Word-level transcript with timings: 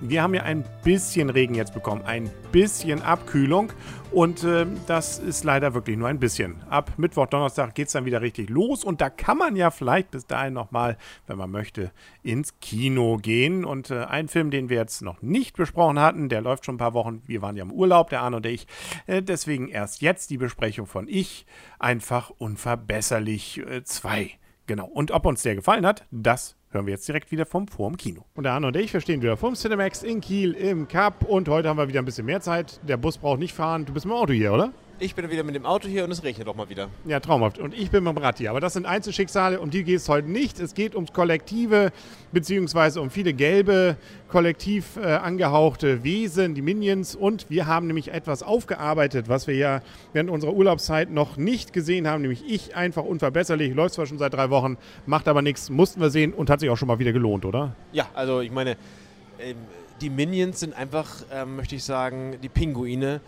Wir 0.00 0.22
haben 0.22 0.34
ja 0.34 0.42
ein 0.42 0.64
bisschen 0.82 1.30
Regen 1.30 1.54
jetzt 1.54 1.74
bekommen, 1.74 2.02
ein 2.04 2.30
bisschen 2.52 3.02
Abkühlung 3.02 3.72
und 4.14 4.44
äh, 4.44 4.66
das 4.86 5.18
ist 5.18 5.42
leider 5.42 5.74
wirklich 5.74 5.96
nur 5.96 6.06
ein 6.06 6.20
bisschen. 6.20 6.62
Ab 6.70 6.92
Mittwoch, 6.98 7.26
Donnerstag 7.26 7.74
geht 7.74 7.88
es 7.88 7.94
dann 7.94 8.04
wieder 8.04 8.22
richtig 8.22 8.48
los 8.48 8.84
und 8.84 9.00
da 9.00 9.10
kann 9.10 9.38
man 9.38 9.56
ja 9.56 9.72
vielleicht 9.72 10.12
bis 10.12 10.26
dahin 10.26 10.54
nochmal, 10.54 10.96
wenn 11.26 11.36
man 11.36 11.50
möchte, 11.50 11.90
ins 12.22 12.60
Kino 12.60 13.16
gehen. 13.16 13.64
Und 13.64 13.90
äh, 13.90 14.04
ein 14.04 14.28
Film, 14.28 14.52
den 14.52 14.68
wir 14.68 14.76
jetzt 14.76 15.02
noch 15.02 15.20
nicht 15.20 15.56
besprochen 15.56 15.98
hatten, 15.98 16.28
der 16.28 16.42
läuft 16.42 16.64
schon 16.64 16.76
ein 16.76 16.78
paar 16.78 16.94
Wochen. 16.94 17.22
Wir 17.26 17.42
waren 17.42 17.56
ja 17.56 17.64
im 17.64 17.72
Urlaub, 17.72 18.10
der 18.10 18.22
Arne 18.22 18.36
und 18.36 18.46
ich. 18.46 18.68
Äh, 19.06 19.22
deswegen 19.22 19.68
erst 19.68 20.00
jetzt 20.00 20.30
die 20.30 20.38
Besprechung 20.38 20.86
von 20.86 21.08
Ich, 21.08 21.44
einfach 21.80 22.30
unverbesserlich 22.30 23.62
2. 23.82 24.22
Äh, 24.22 24.30
genau. 24.66 24.86
Und 24.86 25.10
ob 25.10 25.26
uns 25.26 25.42
der 25.42 25.56
gefallen 25.56 25.84
hat, 25.86 26.06
das 26.12 26.56
hören 26.74 26.86
wir 26.86 26.92
jetzt 26.92 27.08
direkt 27.08 27.30
wieder 27.30 27.46
vom 27.46 27.68
Vorm 27.68 27.96
Kino. 27.96 28.24
Und 28.34 28.44
der 28.44 28.52
Arne 28.52 28.66
und 28.66 28.76
ich, 28.76 28.92
wir 28.92 29.00
stehen 29.00 29.22
wieder 29.22 29.36
vom 29.36 29.54
Cinemax 29.54 30.02
in 30.02 30.20
Kiel 30.20 30.52
im 30.52 30.88
Cup 30.88 31.24
und 31.24 31.48
heute 31.48 31.68
haben 31.68 31.78
wir 31.78 31.88
wieder 31.88 32.00
ein 32.00 32.04
bisschen 32.04 32.26
mehr 32.26 32.40
Zeit. 32.40 32.80
Der 32.86 32.96
Bus 32.96 33.16
braucht 33.16 33.38
nicht 33.38 33.54
fahren. 33.54 33.86
Du 33.86 33.92
bist 33.92 34.04
im 34.04 34.12
Auto 34.12 34.32
hier, 34.32 34.52
oder? 34.52 34.72
Ich 35.00 35.16
bin 35.16 35.28
wieder 35.28 35.42
mit 35.42 35.56
dem 35.56 35.66
Auto 35.66 35.88
hier 35.88 36.04
und 36.04 36.12
es 36.12 36.22
regnet 36.22 36.46
auch 36.46 36.54
mal 36.54 36.68
wieder. 36.68 36.88
Ja, 37.04 37.18
traumhaft. 37.18 37.58
Und 37.58 37.74
ich 37.74 37.90
bin 37.90 38.04
mit 38.04 38.16
dem 38.16 38.22
Rad 38.22 38.38
hier. 38.38 38.50
Aber 38.50 38.60
das 38.60 38.74
sind 38.74 38.86
Einzelschicksale, 38.86 39.60
um 39.60 39.68
die 39.68 39.82
geht 39.82 39.96
es 39.96 40.08
heute 40.08 40.30
nicht. 40.30 40.60
Es 40.60 40.72
geht 40.72 40.94
ums 40.94 41.12
Kollektive, 41.12 41.90
beziehungsweise 42.30 43.00
um 43.00 43.10
viele 43.10 43.34
gelbe, 43.34 43.96
kollektiv 44.28 44.96
äh, 44.96 45.14
angehauchte 45.14 46.04
Wesen, 46.04 46.54
die 46.54 46.62
Minions. 46.62 47.16
Und 47.16 47.50
wir 47.50 47.66
haben 47.66 47.88
nämlich 47.88 48.12
etwas 48.12 48.44
aufgearbeitet, 48.44 49.28
was 49.28 49.48
wir 49.48 49.56
ja 49.56 49.82
während 50.12 50.30
unserer 50.30 50.52
Urlaubszeit 50.52 51.10
noch 51.10 51.36
nicht 51.36 51.72
gesehen 51.72 52.06
haben. 52.06 52.22
Nämlich 52.22 52.44
ich 52.46 52.76
einfach 52.76 53.02
unverbesserlich. 53.02 53.74
Läuft 53.74 53.96
zwar 53.96 54.06
schon 54.06 54.18
seit 54.18 54.32
drei 54.32 54.48
Wochen, 54.50 54.78
macht 55.06 55.26
aber 55.26 55.42
nichts. 55.42 55.70
Mussten 55.70 56.00
wir 56.00 56.10
sehen 56.10 56.32
und 56.32 56.50
hat 56.50 56.60
sich 56.60 56.70
auch 56.70 56.76
schon 56.76 56.86
mal 56.86 57.00
wieder 57.00 57.12
gelohnt, 57.12 57.44
oder? 57.44 57.74
Ja, 57.92 58.06
also 58.14 58.40
ich 58.40 58.52
meine, 58.52 58.76
ähm, 59.40 59.56
die 60.00 60.10
Minions 60.10 60.60
sind 60.60 60.76
einfach, 60.76 61.24
ähm, 61.32 61.56
möchte 61.56 61.74
ich 61.74 61.82
sagen, 61.82 62.36
die 62.42 62.48
Pinguine 62.48 63.20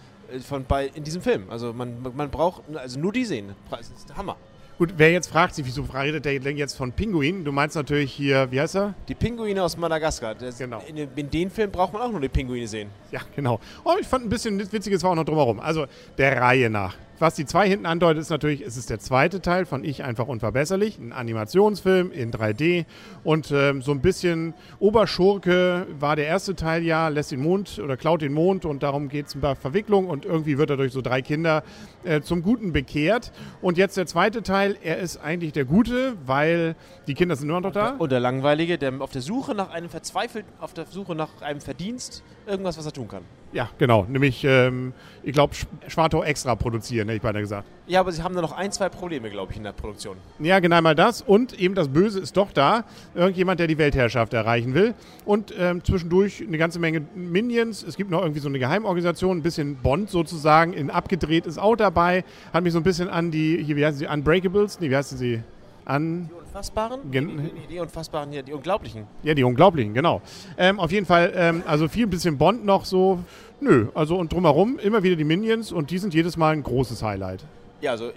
von 0.46 0.64
bei 0.64 0.90
in 0.94 1.04
diesem 1.04 1.22
Film. 1.22 1.44
Also 1.50 1.72
man, 1.72 1.96
man 2.14 2.30
braucht 2.30 2.62
also 2.74 2.98
nur 2.98 3.12
die 3.12 3.24
sehen. 3.24 3.54
Das 3.70 3.80
ist 3.90 4.08
der 4.08 4.16
Hammer. 4.16 4.36
Gut, 4.78 4.92
wer 4.98 5.10
jetzt 5.10 5.28
fragt 5.28 5.54
sich, 5.54 5.64
wieso 5.64 5.82
redet 5.84 6.26
der 6.26 6.34
jetzt 6.34 6.76
von 6.76 6.92
Pinguinen? 6.92 7.46
Du 7.46 7.52
meinst 7.52 7.76
natürlich 7.76 8.12
hier, 8.12 8.50
wie 8.50 8.60
heißt 8.60 8.76
er? 8.76 8.94
Die 9.08 9.14
Pinguine 9.14 9.62
aus 9.62 9.74
Madagaskar. 9.74 10.34
Das, 10.34 10.58
genau. 10.58 10.82
In, 10.86 10.98
in 11.16 11.30
den 11.30 11.50
Film 11.50 11.70
braucht 11.70 11.94
man 11.94 12.02
auch 12.02 12.10
nur 12.10 12.20
die 12.20 12.28
Pinguine 12.28 12.68
sehen. 12.68 12.90
Ja, 13.10 13.22
genau. 13.34 13.58
Oh, 13.84 13.94
ich 13.98 14.06
fand 14.06 14.26
ein 14.26 14.28
bisschen 14.28 14.60
Witziges 14.70 15.02
war 15.02 15.12
auch 15.12 15.14
noch 15.14 15.24
drumherum. 15.24 15.60
Also 15.60 15.86
der 16.18 16.42
Reihe 16.42 16.68
nach. 16.68 16.94
Was 17.18 17.34
die 17.34 17.46
zwei 17.46 17.66
hinten 17.66 17.86
andeutet, 17.86 18.20
ist 18.20 18.28
natürlich, 18.28 18.60
es 18.60 18.76
ist 18.76 18.90
der 18.90 18.98
zweite 18.98 19.40
Teil 19.40 19.64
von 19.64 19.84
Ich 19.84 20.04
einfach 20.04 20.28
unverbesserlich, 20.28 20.98
ein 20.98 21.14
Animationsfilm 21.14 22.12
in 22.12 22.30
3D 22.30 22.84
und 23.24 23.50
ähm, 23.52 23.80
so 23.80 23.92
ein 23.92 24.02
bisschen 24.02 24.52
Oberschurke 24.80 25.86
war 25.98 26.14
der 26.16 26.26
erste 26.26 26.54
Teil 26.54 26.82
ja, 26.82 27.08
lässt 27.08 27.30
den 27.30 27.40
Mond 27.40 27.78
oder 27.78 27.96
klaut 27.96 28.20
den 28.20 28.34
Mond 28.34 28.66
und 28.66 28.82
darum 28.82 29.08
geht 29.08 29.28
es 29.28 29.34
ein 29.34 29.40
paar 29.40 29.56
Verwicklungen 29.56 30.10
und 30.10 30.26
irgendwie 30.26 30.58
wird 30.58 30.68
er 30.68 30.76
durch 30.76 30.92
so 30.92 31.00
drei 31.00 31.22
Kinder 31.22 31.62
äh, 32.04 32.20
zum 32.20 32.42
Guten 32.42 32.72
bekehrt. 32.72 33.32
Und 33.62 33.78
jetzt 33.78 33.96
der 33.96 34.06
zweite 34.06 34.42
Teil, 34.42 34.76
er 34.82 34.98
ist 34.98 35.16
eigentlich 35.16 35.52
der 35.52 35.64
Gute, 35.64 36.18
weil 36.26 36.76
die 37.06 37.14
Kinder 37.14 37.34
sind 37.34 37.48
nur 37.48 37.62
noch 37.62 37.72
da. 37.72 37.94
Und 37.96 38.12
der 38.12 38.20
Langweilige, 38.20 38.76
der 38.76 38.92
auf 39.00 39.12
der 39.12 39.22
Suche 39.22 39.54
nach 39.54 39.70
einem 39.70 39.88
verzweifelten, 39.88 40.52
auf 40.60 40.74
der 40.74 40.84
Suche 40.84 41.14
nach 41.14 41.40
einem 41.40 41.62
Verdienst, 41.62 42.22
irgendwas, 42.46 42.76
was 42.76 42.84
er 42.84 42.92
tun 42.92 43.08
kann. 43.08 43.22
Ja, 43.52 43.70
genau. 43.78 44.04
Nämlich, 44.08 44.44
ähm, 44.44 44.92
ich 45.22 45.32
glaube, 45.32 45.54
Schwartau 45.88 46.22
extra 46.22 46.54
produzieren, 46.54 47.08
hätte 47.08 47.16
ich 47.16 47.22
beinahe 47.22 47.42
gesagt. 47.42 47.66
Ja, 47.86 48.00
aber 48.00 48.12
sie 48.12 48.22
haben 48.22 48.34
da 48.34 48.42
noch 48.42 48.52
ein, 48.52 48.72
zwei 48.72 48.88
Probleme, 48.88 49.30
glaube 49.30 49.52
ich, 49.52 49.58
in 49.58 49.64
der 49.64 49.72
Produktion. 49.72 50.16
Ja, 50.40 50.58
genau 50.58 50.80
mal 50.82 50.94
das. 50.94 51.22
Und 51.22 51.58
eben 51.58 51.74
das 51.74 51.88
Böse 51.88 52.20
ist 52.20 52.36
doch 52.36 52.52
da. 52.52 52.84
Irgendjemand, 53.14 53.60
der 53.60 53.66
die 53.66 53.78
Weltherrschaft 53.78 54.34
erreichen 54.34 54.74
will. 54.74 54.94
Und 55.24 55.54
ähm, 55.58 55.82
zwischendurch 55.84 56.42
eine 56.46 56.58
ganze 56.58 56.78
Menge 56.78 57.02
Minions. 57.14 57.82
Es 57.82 57.96
gibt 57.96 58.10
noch 58.10 58.22
irgendwie 58.22 58.40
so 58.40 58.48
eine 58.48 58.58
Geheimorganisation, 58.58 59.38
ein 59.38 59.42
bisschen 59.42 59.76
Bond 59.76 60.10
sozusagen, 60.10 60.72
in 60.72 60.90
abgedreht 60.90 61.46
ist 61.46 61.58
auch 61.58 61.76
dabei. 61.76 62.24
Hat 62.52 62.64
mich 62.64 62.72
so 62.72 62.80
ein 62.80 62.84
bisschen 62.84 63.08
an 63.08 63.30
die, 63.30 63.62
hier, 63.62 63.76
wie 63.76 63.86
heißen 63.86 63.98
sie, 63.98 64.06
Unbreakables? 64.06 64.80
Nee, 64.80 64.90
wie 64.90 64.96
heißen 64.96 65.16
sie? 65.16 65.42
An 65.86 66.28
die 66.28 66.34
Unfassbaren? 66.34 67.10
Gen 67.12 67.50
die, 67.56 67.74
die, 67.74 67.78
Unfassbaren 67.78 68.30
hier, 68.32 68.42
die 68.42 68.52
Unglaublichen. 68.52 69.06
Ja, 69.22 69.34
die 69.34 69.44
Unglaublichen, 69.44 69.94
genau. 69.94 70.20
Ähm, 70.58 70.80
auf 70.80 70.90
jeden 70.90 71.06
Fall, 71.06 71.32
ähm, 71.34 71.62
also 71.66 71.88
viel 71.88 72.06
ein 72.06 72.10
bisschen 72.10 72.36
Bond 72.36 72.64
noch 72.64 72.84
so. 72.84 73.20
Nö, 73.60 73.88
also 73.94 74.16
und 74.16 74.32
drumherum 74.32 74.78
immer 74.80 75.02
wieder 75.02 75.16
die 75.16 75.24
Minions 75.24 75.70
und 75.72 75.90
die 75.90 75.98
sind 75.98 76.12
jedes 76.12 76.36
Mal 76.36 76.52
ein 76.52 76.62
großes 76.62 77.02
Highlight. 77.02 77.44
Ja, 77.80 77.92
also 77.92 78.10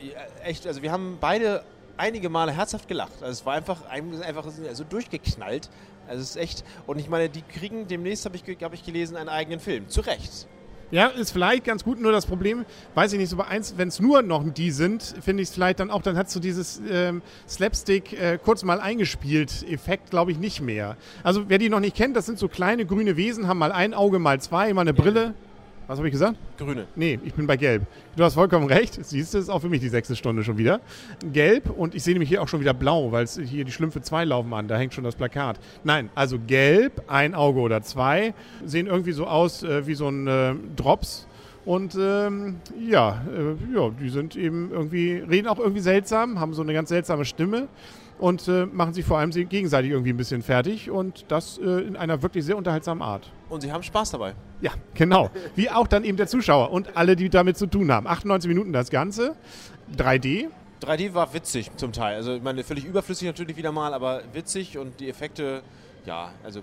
echt, 0.43 0.65
also 0.65 0.81
wir 0.81 0.91
haben 0.91 1.17
beide 1.21 1.63
einige 1.95 2.29
Male 2.29 2.51
herzhaft 2.51 2.87
gelacht. 2.87 3.21
Also 3.21 3.31
es 3.31 3.45
war 3.45 3.53
einfach, 3.53 3.85
einfach 3.87 4.45
so 4.73 4.83
durchgeknallt. 4.83 5.69
Also 6.07 6.23
es 6.23 6.31
ist 6.31 6.37
echt, 6.37 6.63
und 6.87 6.97
ich 6.97 7.07
meine, 7.07 7.29
die 7.29 7.43
kriegen 7.43 7.87
demnächst, 7.87 8.25
habe 8.25 8.35
ich, 8.35 8.43
hab 8.63 8.73
ich 8.73 8.83
gelesen, 8.83 9.15
einen 9.15 9.29
eigenen 9.29 9.59
Film. 9.59 9.87
Zu 9.89 10.01
Recht. 10.01 10.47
Ja, 10.91 11.07
ist 11.07 11.31
vielleicht 11.31 11.65
ganz 11.65 11.83
gut, 11.83 11.99
nur 11.99 12.11
das 12.11 12.25
Problem, 12.25 12.65
weiß 12.95 13.13
ich 13.13 13.19
nicht, 13.19 13.29
so 13.29 13.37
bei 13.37 13.45
eins, 13.45 13.75
wenn 13.77 13.89
es 13.89 13.99
nur 13.99 14.23
noch 14.23 14.43
die 14.53 14.71
sind, 14.71 15.03
finde 15.21 15.43
ich 15.43 15.49
es 15.49 15.53
vielleicht 15.53 15.79
dann 15.79 15.91
auch, 15.91 16.01
dann 16.01 16.17
hat 16.17 16.31
so 16.31 16.39
dieses 16.39 16.81
ähm, 16.89 17.21
Slapstick 17.47 18.13
äh, 18.13 18.39
kurz 18.43 18.63
mal 18.63 18.79
eingespielt 18.79 19.63
Effekt, 19.69 20.09
glaube 20.09 20.31
ich, 20.31 20.39
nicht 20.39 20.61
mehr. 20.61 20.97
Also 21.23 21.47
wer 21.47 21.59
die 21.59 21.69
noch 21.69 21.79
nicht 21.79 21.95
kennt, 21.95 22.15
das 22.15 22.25
sind 22.25 22.39
so 22.39 22.47
kleine 22.47 22.85
grüne 22.85 23.17
Wesen, 23.17 23.47
haben 23.47 23.59
mal 23.59 23.71
ein 23.71 23.93
Auge, 23.93 24.17
mal 24.17 24.41
zwei, 24.41 24.73
mal 24.73 24.81
eine 24.81 24.93
Brille. 24.93 25.35
Was 25.89 25.97
habe 25.97 26.07
ich 26.07 26.11
gesagt? 26.11 26.37
Grüne. 26.59 26.85
Nee, 26.95 27.19
ich 27.25 27.33
bin 27.33 27.47
bei 27.47 27.57
Gelb. 27.57 27.81
Du 28.15 28.23
hast 28.23 28.35
vollkommen 28.35 28.67
recht. 28.67 29.03
Siehst 29.03 29.33
du, 29.33 29.39
ist 29.39 29.49
auch 29.49 29.61
für 29.61 29.69
mich 29.69 29.81
die 29.81 29.89
sechste 29.89 30.15
Stunde 30.15 30.43
schon 30.43 30.55
wieder. 30.55 30.81
Gelb 31.33 31.71
und 31.71 31.95
ich 31.95 32.03
sehe 32.03 32.13
nämlich 32.13 32.29
hier 32.29 32.43
auch 32.43 32.47
schon 32.47 32.59
wieder 32.59 32.75
blau, 32.75 33.11
weil 33.11 33.25
hier 33.25 33.65
die 33.65 33.71
Schlümpfe 33.71 33.99
2 33.99 34.25
laufen 34.25 34.53
an. 34.53 34.67
Da 34.67 34.77
hängt 34.77 34.93
schon 34.93 35.03
das 35.03 35.15
Plakat. 35.15 35.59
Nein, 35.83 36.11
also 36.13 36.37
gelb, 36.45 37.01
ein 37.07 37.33
Auge 37.33 37.59
oder 37.59 37.81
zwei, 37.81 38.35
sehen 38.63 38.85
irgendwie 38.85 39.13
so 39.13 39.25
aus 39.25 39.63
äh, 39.63 39.87
wie 39.87 39.95
so 39.95 40.09
ein 40.09 40.27
äh, 40.27 40.53
Drops. 40.75 41.25
Und 41.65 41.97
ähm, 41.99 42.57
ja, 42.79 43.23
äh, 43.35 43.75
ja, 43.75 43.89
die 43.89 44.09
sind 44.09 44.35
eben 44.35 44.69
irgendwie, 44.71 45.13
reden 45.27 45.47
auch 45.47 45.57
irgendwie 45.57 45.81
seltsam, 45.81 46.39
haben 46.39 46.53
so 46.53 46.61
eine 46.61 46.73
ganz 46.73 46.89
seltsame 46.89 47.25
Stimme 47.25 47.67
und 48.19 48.47
äh, 48.47 48.67
machen 48.67 48.93
sich 48.93 49.05
vor 49.05 49.17
allem 49.17 49.31
gegenseitig 49.31 49.89
irgendwie 49.89 50.13
ein 50.13 50.17
bisschen 50.17 50.43
fertig 50.43 50.91
und 50.91 51.25
das 51.29 51.57
äh, 51.57 51.81
in 51.81 51.95
einer 51.95 52.21
wirklich 52.21 52.45
sehr 52.45 52.57
unterhaltsamen 52.57 53.01
Art. 53.01 53.31
Und 53.49 53.61
sie 53.61 53.71
haben 53.71 53.83
Spaß 53.83 54.11
dabei. 54.11 54.35
Ja, 54.61 54.71
genau. 54.93 55.29
Wie 55.55 55.69
auch 55.69 55.87
dann 55.87 56.03
eben 56.03 56.17
der 56.17 56.27
Zuschauer 56.27 56.71
und 56.71 56.95
alle, 56.95 57.15
die 57.15 57.29
damit 57.29 57.57
zu 57.57 57.67
tun 57.67 57.91
haben. 57.91 58.07
98 58.07 58.47
Minuten 58.47 58.73
das 58.73 58.89
Ganze, 58.89 59.35
3D. 59.97 60.47
3D 60.81 61.13
war 61.13 61.33
witzig 61.33 61.71
zum 61.75 61.91
Teil. 61.91 62.15
Also 62.15 62.35
ich 62.35 62.43
meine, 62.43 62.63
völlig 62.63 62.85
überflüssig 62.85 63.27
natürlich 63.27 63.57
wieder 63.57 63.71
mal, 63.71 63.93
aber 63.93 64.21
witzig 64.33 64.77
und 64.77 64.99
die 64.99 65.09
Effekte, 65.09 65.63
ja, 66.05 66.31
also 66.43 66.61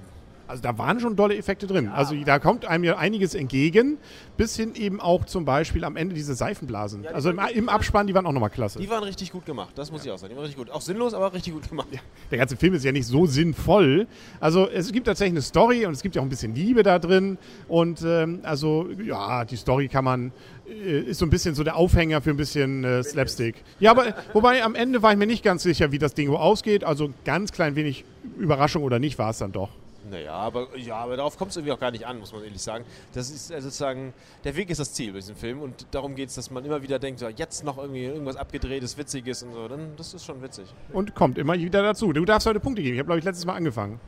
also 0.49 0.63
da 0.63 0.79
waren 0.79 1.01
schon 1.01 1.17
tolle 1.17 1.37
Effekte 1.37 1.67
drin. 1.67 1.87
Ja. 1.87 1.95
Also 1.95 2.15
da 2.25 2.39
kommt 2.39 2.65
einem 2.65 2.85
ja 2.85 2.97
einiges 2.97 3.35
entgegen, 3.35 3.99
bis 4.37 4.57
hin 4.57 4.75
eben 4.75 5.01
auch 5.01 5.25
zum 5.25 5.45
Beispiel 5.45 5.85
am 5.85 5.97
Ende 5.97 6.15
diese 6.15 6.35
Seifenblasen. 6.35 7.03
Ja, 7.03 7.11
die 7.11 7.15
also 7.15 7.31
im, 7.31 7.41
im, 7.55 7.69
Abspann, 7.69 8.07
die 8.07 8.15
waren 8.15 8.27
auch 8.27 8.33
nochmal 8.33 8.51
klasse. 8.51 8.79
Die 8.79 8.89
waren 8.89 9.05
richtig 9.05 9.33
gut 9.33 9.47
gemacht, 9.47 9.71
das 9.75 9.91
muss 9.91 10.05
ja. 10.05 10.13
ich 10.13 10.15
auch 10.15 10.19
sagen. 10.19 10.31
Die 10.31 10.37
waren 10.37 10.45
richtig 10.45 10.59
gut. 10.59 10.71
Auch 10.71 10.81
sinnlos, 10.81 11.15
aber 11.15 11.33
richtig 11.33 11.53
gut 11.53 11.69
gemacht. 11.69 11.89
Der 12.31 12.39
ganze 12.39 12.57
Film 12.57 12.75
ist 12.75 12.85
ja 12.85 12.93
nicht 12.93 13.07
so 13.07 13.27
sinnvoll. 13.27 14.07
Also 14.41 14.69
es 14.69 14.93
gibt 14.93 15.07
tatsächlich 15.07 15.35
eine 15.35 15.43
Story 15.43 15.87
und 15.87 15.93
es 15.93 16.03
gibt 16.03 16.15
ja 16.15 16.23
auch 16.23 16.27
ein 16.27 16.31
bisschen 16.31 16.55
Liebe 16.55 16.83
da 16.83 16.99
drin. 16.99 17.39
Und 17.69 18.03
ähm, 18.05 18.41
also 18.43 18.89
ja, 19.05 19.45
die 19.45 19.57
Story 19.57 19.89
kann 19.89 20.05
man 20.05 20.33
äh, 20.69 21.01
ist 21.01 21.19
so 21.19 21.27
ein 21.27 21.31
bisschen 21.31 21.55
so 21.55 21.65
der 21.65 21.77
Aufhänger 21.77 22.21
für 22.21 22.31
ein 22.31 22.37
bisschen 22.37 22.85
äh, 22.85 23.03
Slapstick. 23.03 23.57
Ja, 23.79 23.91
aber 23.91 24.15
wobei 24.33 24.63
am 24.63 24.75
Ende 24.75 25.03
war 25.03 25.13
ich 25.13 25.19
mir 25.19 25.27
nicht 25.27 25.43
ganz 25.43 25.63
sicher, 25.63 25.93
wie 25.93 25.99
das 25.99 26.15
Ding 26.15 26.31
ausgeht. 26.31 26.85
Also 26.85 27.11
ganz 27.25 27.53
klein 27.53 27.77
wenig 27.77 28.05
Überraschung 28.39 28.83
oder 28.83 28.99
nicht 28.99 29.19
war 29.19 29.31
es 29.31 29.39
dann 29.39 29.53
doch. 29.53 29.71
Naja, 30.09 30.33
aber, 30.33 30.77
ja, 30.77 30.97
aber 30.97 31.17
darauf 31.17 31.37
kommt 31.37 31.51
es 31.51 31.57
irgendwie 31.57 31.73
auch 31.73 31.81
gar 31.81 31.91
nicht 31.91 32.07
an, 32.07 32.19
muss 32.19 32.33
man 32.33 32.45
ehrlich 32.45 32.63
sagen. 32.63 32.85
Das 33.13 33.31
ist 33.31 33.51
also 33.53 33.69
sozusagen, 33.69 34.15
der 34.45 34.55
Weg 34.55 34.71
ist 34.71 34.79
das 34.79 34.93
Ziel 34.93 35.13
bei 35.13 35.19
diesem 35.19 35.37
Film 35.37 35.61
und 35.61 35.87
darum 35.91 36.15
geht 36.15 36.29
es, 36.29 36.37
dass 36.37 36.51
man 36.51 36.65
immer 36.65 36.83
wieder 36.83 36.99
denkt, 36.99 37.21
so, 37.21 37.29
jetzt 37.29 37.65
noch 37.65 37.79
irgendwie 37.79 38.05
irgendwas 38.05 38.37
abgedrehtes, 38.37 38.97
witziges 38.97 39.43
und 39.43 39.53
so, 39.53 39.67
dann 39.67 39.97
das 39.97 40.15
ist 40.15 40.25
schon 40.25 40.43
witzig. 40.43 40.73
Und 40.93 41.15
kommt 41.15 41.39
immer 41.39 41.55
wieder 41.55 41.83
dazu. 41.83 42.13
Du 42.13 42.25
darfst 42.25 42.47
heute 42.47 42.61
Punkte 42.61 42.83
geben. 42.83 42.95
Ich 42.95 43.01
habe, 43.01 43.07
glaube 43.07 43.19
ich, 43.19 43.25
letztes 43.25 43.47
Mal 43.47 43.55
angefangen. 43.55 43.99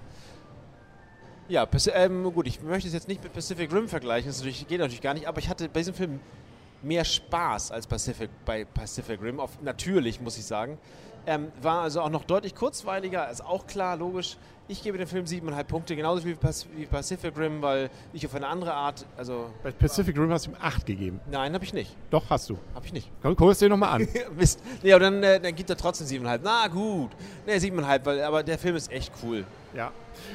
Ja, 1.49 1.67
ähm, 1.95 2.25
gut, 2.33 2.47
ich 2.47 2.63
möchte 2.63 2.89
es 2.89 2.95
jetzt 2.95 3.09
nicht 3.09 3.23
mit 3.23 3.33
Pacific 3.33 3.73
Rim 3.73 3.89
vergleichen, 3.89 4.29
das 4.29 4.39
natürlich, 4.39 4.69
geht 4.69 4.81
natürlich 4.81 5.01
gar 5.01 5.15
nicht, 5.15 5.27
aber 5.27 5.39
ich 5.39 5.49
hatte 5.49 5.71
bei 5.71 5.81
diesem 5.81 5.95
Film 5.95 6.21
mehr 6.83 7.05
Spaß 7.05 7.73
als 7.73 7.87
Pacific, 7.87 8.31
bei 8.45 8.65
Pacific 8.65 9.21
Rim, 9.23 9.41
auf, 9.41 9.61
natürlich, 9.63 10.21
muss 10.21 10.39
ich 10.39 10.45
sagen. 10.45 10.79
Ähm, 11.27 11.53
war 11.61 11.83
also 11.83 12.01
auch 12.01 12.09
noch 12.09 12.25
deutlich 12.25 12.55
kurzweiliger, 12.55 13.29
ist 13.31 13.45
auch 13.45 13.67
klar, 13.67 13.97
logisch. 13.97 14.39
Ich 14.71 14.83
gebe 14.83 14.99
dem 14.99 15.09
Film 15.09 15.25
7,5 15.25 15.65
Punkte, 15.65 15.97
genauso 15.97 16.25
wie, 16.27 16.37
wie 16.77 16.87
Pacific 16.87 17.37
Rim, 17.39 17.63
weil 17.63 17.89
ich 18.13 18.27
auf 18.27 18.35
eine 18.35 18.47
andere 18.47 18.75
Art. 18.75 19.07
Also 19.17 19.51
Bei 19.63 19.71
Pacific 19.71 20.17
Rim 20.17 20.31
hast 20.31 20.47
du 20.47 20.51
ihm 20.51 20.57
8 20.61 20.85
gegeben. 20.85 21.21
Nein, 21.31 21.55
habe 21.55 21.65
ich 21.65 21.73
nicht. 21.73 21.97
Doch, 22.11 22.29
hast 22.29 22.51
du. 22.51 22.59
Habe 22.75 22.85
ich 22.85 22.93
nicht. 22.93 23.11
Komm, 23.23 23.35
guck 23.35 23.51
es 23.51 23.59
dir 23.59 23.71
nochmal 23.71 24.03
an. 24.03 24.09
Mist. 24.37 24.61
Nee, 24.83 24.93
aber 24.93 25.01
dann, 25.01 25.23
äh, 25.23 25.41
dann 25.41 25.55
gibt 25.55 25.71
er 25.71 25.77
trotzdem 25.77 26.07
7,5. 26.07 26.41
Na 26.43 26.69
gut. 26.69 27.11
Nee, 27.47 27.57
7,5, 27.57 28.01
weil, 28.05 28.23
aber 28.23 28.43
der 28.43 28.59
Film 28.59 28.77
ist 28.77 28.93
echt 28.93 29.11
cool. 29.23 29.45
Ja. 29.75 29.91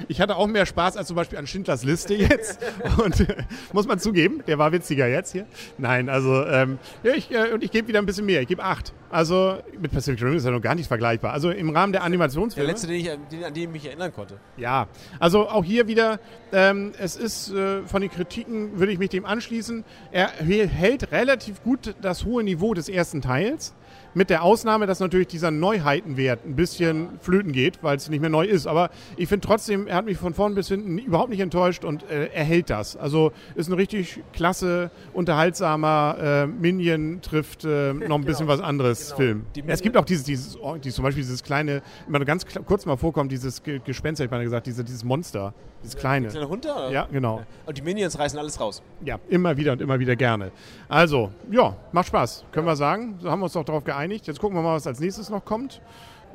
Ich 0.07 0.21
hatte 0.21 0.35
auch 0.35 0.47
mehr 0.47 0.65
Spaß 0.65 0.97
als 0.97 1.07
zum 1.07 1.15
Beispiel 1.15 1.37
an 1.37 1.47
Schindlers 1.47 1.83
Liste 1.83 2.13
jetzt. 2.13 2.59
und 3.03 3.19
äh, 3.19 3.43
muss 3.71 3.87
man 3.87 3.99
zugeben, 3.99 4.43
der 4.47 4.57
war 4.57 4.71
witziger 4.71 5.07
jetzt 5.07 5.31
hier. 5.31 5.45
Nein, 5.77 6.09
also 6.09 6.45
ähm, 6.45 6.79
ja, 7.03 7.13
ich, 7.13 7.31
äh, 7.31 7.53
und 7.53 7.63
ich 7.63 7.71
gebe 7.71 7.87
wieder 7.87 7.99
ein 7.99 8.05
bisschen 8.05 8.25
mehr. 8.25 8.41
Ich 8.41 8.47
gebe 8.47 8.63
acht. 8.63 8.93
Also 9.09 9.59
mit 9.79 9.91
Pacific 9.91 10.23
Rim 10.23 10.35
ist 10.35 10.45
ja 10.45 10.49
noch 10.49 10.61
gar 10.61 10.73
nicht 10.73 10.87
vergleichbar. 10.87 11.33
Also 11.33 11.51
im 11.51 11.69
Rahmen 11.69 11.93
der 11.93 12.03
Animationsfilme. 12.03 12.65
Der 12.65 12.73
letzte, 12.73 12.87
den 12.87 12.95
ich, 12.95 13.11
den, 13.31 13.43
an 13.43 13.53
den 13.53 13.63
ich 13.63 13.69
mich 13.69 13.85
erinnern 13.85 14.11
konnte. 14.11 14.39
Ja, 14.57 14.87
also 15.19 15.47
auch 15.47 15.63
hier 15.63 15.87
wieder, 15.87 16.19
ähm, 16.51 16.93
es 16.97 17.15
ist 17.15 17.51
äh, 17.51 17.83
von 17.83 18.01
den 18.01 18.09
Kritiken, 18.09 18.79
würde 18.79 18.91
ich 18.91 18.97
mich 18.97 19.09
dem 19.09 19.25
anschließen, 19.25 19.85
er 20.11 20.29
hält 20.29 21.11
relativ 21.11 21.61
gut 21.61 21.95
das 22.01 22.25
hohe 22.25 22.43
Niveau 22.43 22.73
des 22.73 22.89
ersten 22.89 23.21
Teils. 23.21 23.75
Mit 24.15 24.29
der 24.29 24.43
Ausnahme, 24.43 24.85
dass 24.85 24.99
natürlich 24.99 25.27
dieser 25.27 25.49
Neuheitenwert 25.49 26.45
ein 26.45 26.55
bisschen 26.55 27.19
flöten 27.19 27.51
geht, 27.51 27.81
weil 27.81 27.97
es 27.97 28.09
nicht 28.09 28.21
mehr 28.21 28.29
neu 28.29 28.45
ist. 28.45 28.67
Aber 28.67 28.91
ich 29.17 29.27
finde 29.27 29.47
trotzdem, 29.47 29.72
er 29.87 29.95
hat 29.95 30.05
mich 30.05 30.17
von 30.17 30.33
vorn 30.33 30.55
bis 30.55 30.67
hinten 30.67 30.97
überhaupt 30.97 31.29
nicht 31.29 31.39
enttäuscht 31.39 31.85
und 31.85 32.09
äh, 32.09 32.29
er 32.33 32.43
hält 32.43 32.69
das. 32.69 32.95
Also 32.95 33.31
ist 33.55 33.67
ein 33.67 33.73
richtig 33.73 34.21
klasse, 34.33 34.91
unterhaltsamer 35.13 36.17
äh, 36.19 36.47
Minion 36.47 37.21
trifft 37.21 37.65
äh, 37.65 37.93
noch 37.93 38.17
ein 38.17 38.21
bisschen 38.25 38.47
genau. 38.47 38.59
was 38.59 38.61
anderes 38.61 39.07
genau. 39.07 39.17
Film. 39.17 39.45
es 39.67 39.81
gibt 39.81 39.97
auch 39.97 40.05
dieses, 40.05 40.23
dieses, 40.23 40.59
oh, 40.59 40.75
dieses, 40.75 40.95
zum 40.95 41.03
Beispiel 41.03 41.23
dieses 41.23 41.43
kleine, 41.43 41.81
immer 42.07 42.19
nur 42.19 42.25
ganz 42.25 42.45
kurz 42.65 42.85
mal 42.85 42.97
vorkommt, 42.97 43.31
dieses 43.31 43.61
Gespenster, 43.63 44.25
ich 44.25 44.31
meine 44.31 44.43
gesagt, 44.43 44.67
diese, 44.67 44.83
dieses 44.83 45.03
Monster, 45.03 45.53
dieses 45.83 45.97
kleine. 45.97 46.29
Kleine 46.29 46.47
Hund 46.47 46.65
da? 46.65 46.89
Ja, 46.89 47.07
genau. 47.11 47.43
Und 47.65 47.77
die 47.77 47.81
Minions 47.81 48.17
reißen 48.17 48.39
alles 48.39 48.59
raus. 48.59 48.81
Ja, 49.03 49.19
immer 49.29 49.57
wieder 49.57 49.73
und 49.73 49.81
immer 49.81 49.99
wieder 49.99 50.15
gerne. 50.15 50.51
Also, 50.87 51.31
ja, 51.51 51.75
macht 51.91 52.07
Spaß, 52.07 52.45
können 52.51 52.65
ja. 52.65 52.71
wir 52.71 52.75
sagen. 52.75 53.15
So 53.19 53.29
haben 53.29 53.39
wir 53.39 53.45
uns 53.45 53.53
doch 53.53 53.65
darauf 53.65 53.83
geeinigt. 53.83 54.27
Jetzt 54.27 54.39
gucken 54.39 54.57
wir 54.57 54.61
mal, 54.61 54.75
was 54.75 54.87
als 54.87 54.99
nächstes 54.99 55.29
noch 55.29 55.43
kommt. 55.43 55.81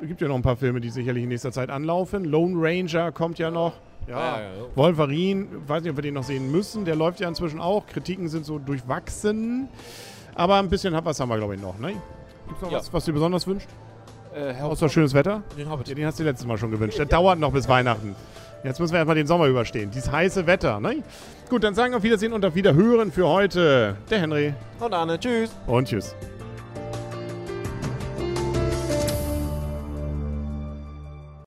Es 0.01 0.07
gibt 0.07 0.21
ja 0.21 0.27
noch 0.27 0.35
ein 0.35 0.41
paar 0.41 0.55
Filme, 0.55 0.79
die 0.79 0.89
sicherlich 0.89 1.23
in 1.23 1.29
nächster 1.29 1.51
Zeit 1.51 1.69
anlaufen. 1.69 2.23
Lone 2.23 2.55
Ranger 2.57 3.11
kommt 3.11 3.37
ja 3.37 3.51
noch. 3.51 3.73
Ja, 4.07 4.17
ja, 4.17 4.37
ja, 4.39 4.43
ja. 4.43 4.49
Wolverine, 4.75 5.47
weiß 5.67 5.83
nicht, 5.83 5.91
ob 5.91 5.97
wir 5.97 6.01
den 6.01 6.13
noch 6.13 6.23
sehen 6.23 6.51
müssen. 6.51 6.85
Der 6.85 6.95
läuft 6.95 7.19
ja 7.19 7.27
inzwischen 7.27 7.59
auch. 7.59 7.85
Kritiken 7.85 8.29
sind 8.29 8.45
so 8.45 8.59
durchwachsen. 8.59 9.67
Aber 10.35 10.55
ein 10.55 10.69
bisschen 10.69 10.93
was 11.03 11.19
haben 11.19 11.29
wir, 11.29 11.37
glaube 11.37 11.55
ich, 11.55 11.61
noch. 11.61 11.77
Ne? 11.79 11.93
Gibt 12.47 12.57
es 12.57 12.61
noch 12.61 12.71
was, 12.71 12.93
was 12.93 13.05
du 13.05 13.13
besonders 13.13 13.45
wünscht? 13.45 13.67
Äh, 14.33 14.53
Außer 14.61 14.87
schönes 14.89 15.13
Wetter? 15.13 15.43
Den 15.57 15.69
Hobbit. 15.69 15.89
Ja, 15.89 15.95
den 15.95 16.05
hast 16.05 16.19
du 16.19 16.23
letztes 16.23 16.47
Mal 16.47 16.57
schon 16.57 16.71
gewünscht. 16.71 16.97
Der 16.97 17.05
dauert 17.05 17.39
noch 17.39 17.51
bis 17.51 17.67
Weihnachten. 17.67 18.15
Jetzt 18.63 18.79
müssen 18.79 18.93
wir 18.93 18.99
erstmal 18.99 19.15
den 19.15 19.27
Sommer 19.27 19.47
überstehen. 19.47 19.91
Dieses 19.91 20.11
heiße 20.11 20.45
Wetter, 20.47 20.79
ne? 20.79 21.03
Gut, 21.49 21.63
dann 21.63 21.75
sagen 21.75 21.93
wir 21.93 21.97
auf 21.97 22.03
Wiedersehen 22.03 22.33
und 22.33 22.43
auf 22.45 22.55
Wiederhören 22.55 23.11
für 23.11 23.27
heute. 23.27 23.95
Der 24.09 24.19
Henry. 24.19 24.53
Und 24.79 24.93
Arne. 24.93 25.19
Tschüss. 25.19 25.51
Und 25.67 25.87
tschüss. 25.87 26.15